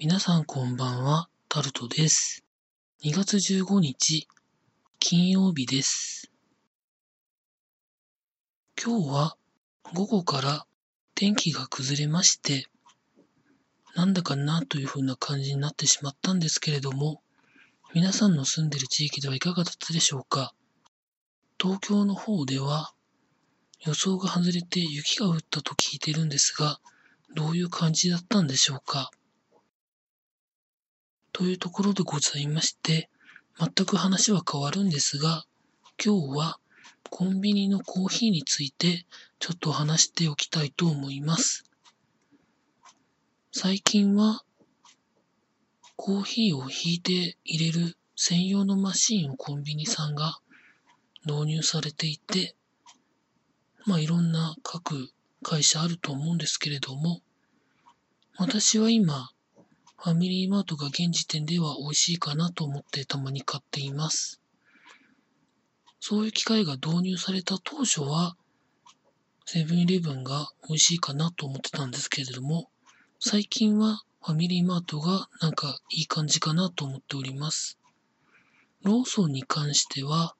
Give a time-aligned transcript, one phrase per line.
[0.00, 2.44] 皆さんこんばんは、タルトです。
[3.02, 4.28] 2月15日、
[5.00, 6.30] 金曜日です。
[8.80, 9.36] 今日は
[9.92, 10.66] 午後から
[11.16, 12.68] 天気が崩れまして、
[13.96, 17.20] なんだかなという風な感じになってしまったんですけれども、
[17.92, 20.54] 皆さんの住んでる地域ではいかがだったでしょうか
[21.60, 22.92] 東京の方では
[23.84, 26.78] 予想が外れて雪が降ったと聞いてるんですが、
[27.34, 29.10] どういう感じだったんでしょうか
[31.38, 33.08] というところでございまして、
[33.60, 35.44] 全く話は変わるんですが、
[36.04, 36.58] 今日は
[37.10, 39.06] コンビニのコーヒーについて
[39.38, 41.62] ちょっと話しておきたいと思います。
[43.52, 44.42] 最近は
[45.94, 50.40] コーヒーをひいて入れる専用のマシンをコンビニさんが
[51.24, 52.56] 導入されていて、
[53.86, 55.12] まあいろんな各
[55.44, 57.20] 会社あると思うんですけれども、
[58.36, 59.30] 私は今、
[60.00, 64.40] ファミリーマートが現時点では美味しいかなと思ってたまに買っています。
[65.98, 68.36] そういう機械が導入された当初は、
[69.44, 72.70] セブンイレブンが美味しいかなと思ってたんですけれども、
[73.18, 77.76] 最近はファミリーマートがなんかいい感じかなと思っております。
[78.84, 80.36] ローソンに関しては、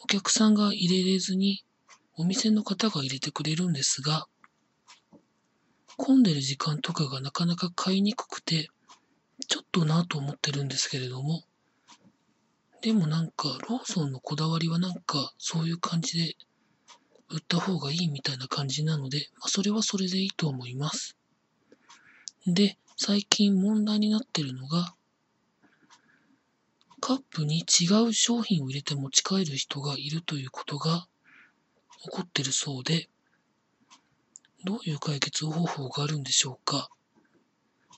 [0.00, 1.64] お客さんが入れれずに
[2.14, 4.28] お店の方が入れてくれるんですが、
[5.96, 8.68] 混んでる時間とかがなかなか買いにくくて、
[9.48, 11.44] ちょっとなと思ってるんですけれども、
[12.80, 16.36] でもなんかローソンのこだわりはなんかそういう感じで
[17.30, 21.16] 売った方がいいみたいな感じなので、まあ、それはそれでいいと思います。
[22.46, 24.94] で、最近問題になってるのが、
[27.00, 31.06] カップに違う商品を入れて持ち帰る人がいるということが
[32.02, 33.08] 起こってるそうで、
[34.64, 36.88] どういう解決方法があるんでしょうか？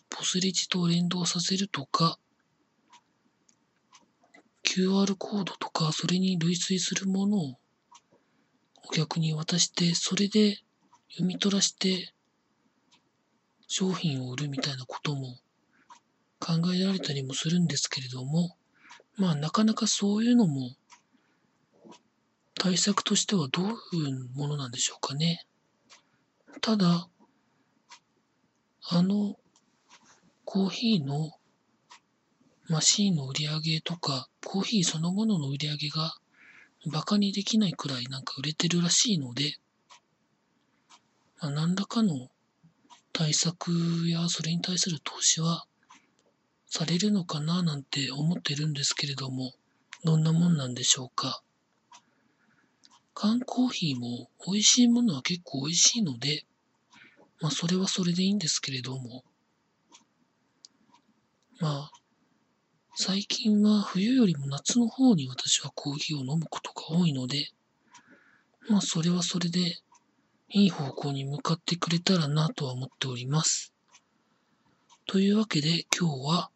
[0.08, 2.18] ポスレジと連動させるとか、
[4.62, 7.54] QR コードとか、それに類推するものを
[8.88, 10.58] お客に渡して、それで
[11.10, 12.12] 読み取らして
[13.66, 15.36] 商品を売るみたいなことも
[16.38, 18.56] 考えられたりもするんですけれども、
[19.16, 20.70] まあなかなかそういうのも
[22.54, 23.72] 対策としてはどうい
[24.12, 25.46] うものなんでしょうかね？
[26.60, 27.08] ただ、
[28.86, 29.36] あの
[30.44, 31.32] コーヒーの
[32.68, 36.14] マシーンの売り上げとか、コーヒーそのものの売り上げが
[36.90, 39.56] バカにできないくらいなんか売れてるらしいので、
[41.40, 42.28] まあ、何らかの
[43.12, 43.70] 対策
[44.08, 45.66] やそれに対する投資は
[46.66, 49.52] されるのかななんて思ってるんですけれども、
[50.04, 51.42] どんなもんなんでしょうか。
[53.14, 56.44] 缶コーヒーも美味しいものは結構美味しいので、
[57.40, 59.24] まあそれはそれでいいんですけれども、
[61.60, 61.90] まあ
[62.96, 67.48] 最近は冬よりも夏の方に私はコーヒーを飲むことが多いので、
[68.68, 69.60] まあそれはそれで
[70.48, 73.72] いい方向に向かってくれたらなとは思っております。
[75.06, 76.50] というわけで今日は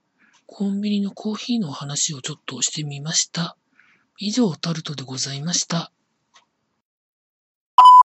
[0.47, 3.57] コンビニのコーヒーの話をちょっとしてみました。
[4.19, 5.93] 以上タルトでございました。